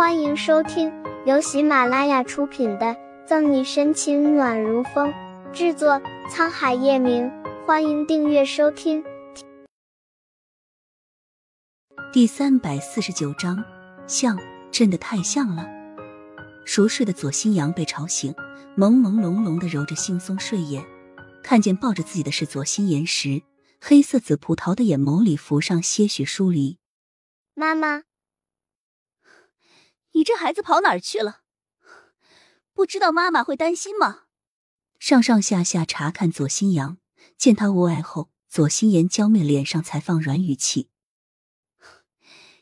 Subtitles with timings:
[0.00, 0.90] 欢迎收听
[1.26, 2.86] 由喜马拉雅出品的
[3.26, 5.12] 《赠你深情暖如风》，
[5.52, 7.30] 制作沧海夜明。
[7.66, 9.04] 欢迎订阅收听。
[12.14, 13.62] 第三百四十九章，
[14.06, 14.38] 像，
[14.70, 15.68] 真的太像了。
[16.64, 18.32] 熟睡的左新阳被吵醒，
[18.78, 20.82] 朦朦胧胧的揉着惺忪睡眼，
[21.42, 23.42] 看见抱着自己的是左心言时，
[23.78, 26.78] 黑色紫葡萄的眼眸里浮上些许疏离。
[27.54, 28.04] 妈妈。
[30.12, 31.42] 你这孩子跑哪儿去了？
[32.72, 34.24] 不知道妈妈会担心吗？
[34.98, 36.98] 上上下下查看左新阳，
[37.36, 40.90] 见他无碍后，左心言娇媚脸上才放软语气：“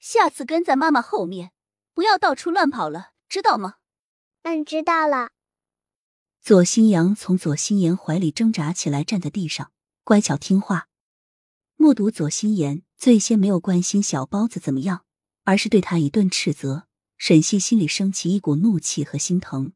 [0.00, 1.52] 下次跟在妈妈后面，
[1.94, 3.76] 不要到处乱跑了，知道吗
[4.42, 5.30] ？”“嗯，知道了。”
[6.40, 9.70] 左新阳从左心言怀里挣扎起来，站在地上，
[10.02, 10.88] 乖巧听话。
[11.76, 15.04] 目睹左心言最先没有关心小包子怎么样，
[15.44, 16.88] 而是对他一顿斥责。
[17.24, 19.74] 沈西心里升起一股怒气和心疼，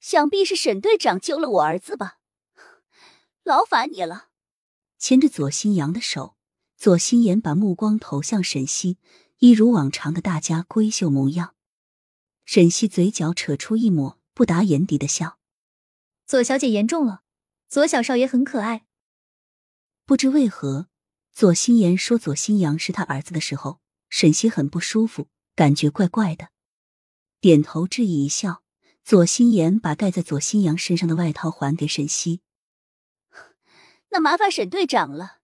[0.00, 2.18] 想必是沈队长救了我儿子吧，
[3.44, 4.30] 劳烦你了。
[4.98, 6.34] 牵着左新阳的手，
[6.76, 8.98] 左心言把目光投向沈西，
[9.38, 11.54] 一如往常的大家闺秀模样。
[12.44, 15.38] 沈西嘴角扯出一抹不达眼底的笑。
[16.26, 17.22] 左小姐言重了，
[17.68, 18.84] 左小少爷很可爱。
[20.04, 20.88] 不知为何，
[21.30, 25.28] 左心言说左新阳是他儿子的时候，沈西很不舒服。
[25.58, 26.50] 感觉怪怪的，
[27.40, 28.62] 点头致意一笑。
[29.02, 32.42] 左心言把盖在左新阳身上的外套还给沈西。
[34.10, 35.38] 那麻烦沈队长了。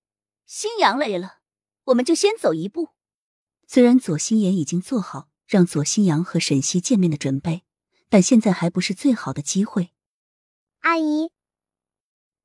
[0.47, 1.39] 新阳累了，
[1.87, 2.91] 我们就先走一步。
[3.67, 7.65] 虽然左心言已经做好让左新阳和沈西见面的准备，
[8.09, 9.91] 但现在还不是最好的机会。
[10.83, 11.33] 阿姨，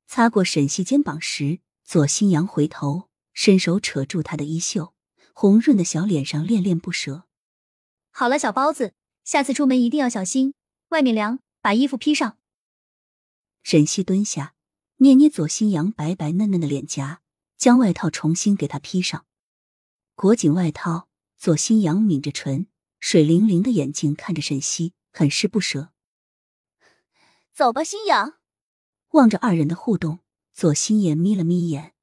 [0.08, 4.92] 擦过沈西肩膀时，左新阳回头，伸手扯住她的衣袖，
[5.32, 7.28] 红润的小脸上恋恋不舍。
[8.20, 8.92] 好了，小包子，
[9.24, 10.52] 下次出门一定要小心，
[10.90, 12.36] 外面凉，把衣服披上。
[13.62, 14.54] 沈西蹲下，
[14.96, 17.22] 捏捏左新阳白白嫩嫩的脸颊，
[17.56, 19.24] 将外套重新给他披上，
[20.14, 21.08] 裹紧外套。
[21.38, 22.66] 左新阳抿着唇，
[22.98, 25.88] 水灵灵的眼睛看着沈西，很是不舍。
[27.54, 28.34] 走吧，新阳。
[29.12, 30.18] 望着二人的互动，
[30.52, 31.94] 左心言眯了眯眼，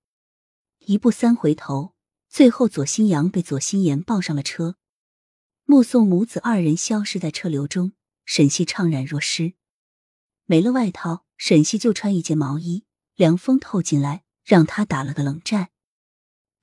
[0.80, 1.94] 一步三回头，
[2.28, 4.78] 最后左新阳被左心言抱上了车。
[5.70, 7.92] 目送母子二人消失在车流中，
[8.24, 9.56] 沈西怅然若失。
[10.46, 12.86] 没了外套，沈西就穿一件毛衣，
[13.18, 15.72] 凉风透进来，让他打了个冷战。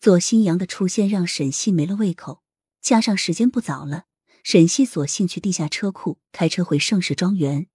[0.01, 2.43] 左新阳的出现让沈西没了胃口，
[2.81, 4.05] 加上时间不早了，
[4.43, 7.67] 沈西索性去地下车库开车回盛世庄园。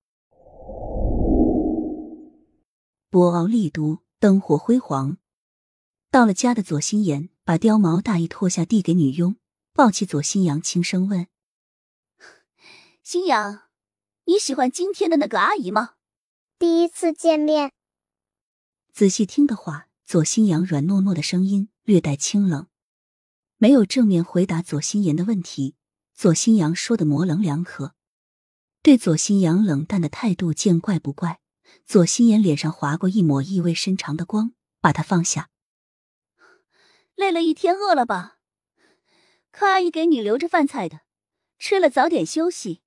[3.11, 5.17] 博鳌丽都，灯火辉煌。
[6.09, 9.35] 到了家的左心言把貂毛大衣脱下，递给女佣。
[9.79, 11.27] 抱起左新阳，轻声问
[13.01, 13.69] ：“新阳，
[14.25, 15.91] 你喜欢今天的那个阿姨吗？”
[16.59, 17.71] 第一次见面，
[18.91, 22.67] 仔细听的话，左新阳软糯糯的声音略带清冷，
[23.55, 25.77] 没有正面回答左心言的问题。
[26.13, 27.93] 左新阳说的模棱两可，
[28.81, 31.39] 对左新阳冷淡的态度见怪不怪。
[31.85, 34.51] 左心言脸上划过一抹意味深长的光，
[34.81, 35.49] 把他放下。
[37.15, 38.38] 累了一天，饿了吧？
[39.51, 41.01] 柯阿姨给你留着饭菜的，
[41.57, 42.81] 吃了早点休息，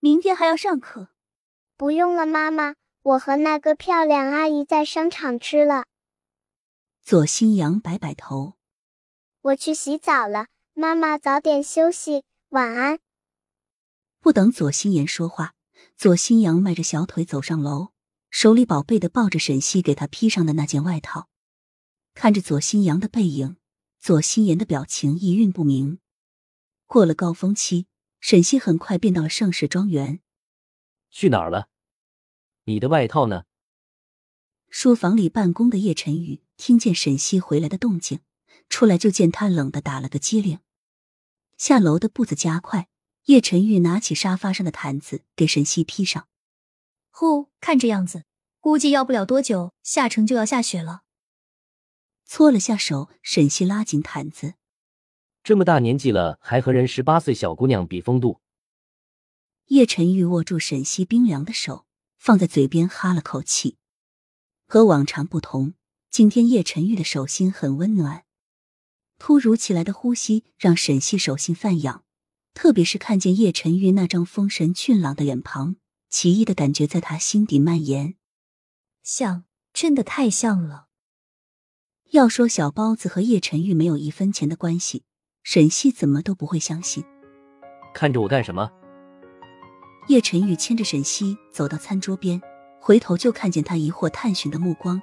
[0.00, 1.08] 明天还要上课。
[1.76, 5.84] 不用了，妈妈，我和那个漂亮阿姨在商场吃了。
[7.02, 8.54] 左新阳摆摆头，
[9.40, 12.98] 我去洗澡了，妈妈早点休息，晚安。
[14.20, 15.54] 不等左心言说话，
[15.96, 17.92] 左新阳迈着小腿走上楼，
[18.28, 21.28] 手里宝贝的抱着沈西给他披上的那件外套，
[22.12, 23.56] 看着左新阳的背影，
[24.00, 26.00] 左心言的表情一韵不明。
[26.88, 27.86] 过了高峰期，
[28.18, 30.20] 沈西很快便到了盛世庄园。
[31.10, 31.68] 去哪儿了？
[32.64, 33.44] 你的外套呢？
[34.70, 38.20] 书房里办公的叶晨宇听见沈西回来的动静，
[38.70, 40.60] 出来就见他冷的打了个激灵。
[41.58, 42.88] 下楼的步子加快，
[43.24, 46.26] 叶晨玉拿起沙发上的毯子给沈西披上。
[47.10, 48.24] 呼，看这样子，
[48.60, 51.02] 估计要不了多久，下城就要下雪了。
[52.24, 54.54] 搓了下手，沈西拉紧毯子。
[55.48, 58.42] 这么大年纪了，还和人十八岁小姑娘比风度。
[59.68, 61.86] 叶晨玉握住沈西冰凉的手，
[62.18, 63.78] 放在嘴边哈了口气。
[64.66, 65.72] 和往常不同，
[66.10, 68.24] 今天叶晨玉的手心很温暖。
[69.16, 72.04] 突如其来的呼吸让沈西手心泛痒，
[72.52, 75.76] 特别是看见叶晨玉那张丰神俊朗的脸庞，
[76.10, 78.16] 奇异的感觉在他心底蔓延。
[79.02, 80.88] 像，真的太像了。
[82.10, 85.04] 要说小包子和叶晨玉没有一分钱的关系。
[85.42, 87.04] 沈西怎么都不会相信。
[87.94, 88.70] 看着我干什么？
[90.08, 92.40] 叶晨宇牵着沈西走到餐桌边，
[92.80, 95.00] 回头就看见他疑惑探寻的目光，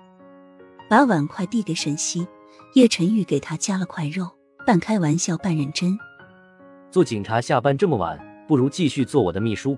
[0.90, 2.28] 把碗筷递给沈西。
[2.74, 4.30] 叶晨玉给他夹了块肉，
[4.66, 5.98] 半开玩笑半认真。
[6.92, 9.78] 做警察下班这么晚，不如继续做我的秘书。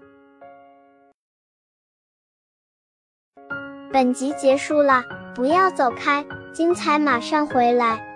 [3.91, 5.03] 本集结束了，
[5.35, 8.06] 不要走开，精彩马上回来。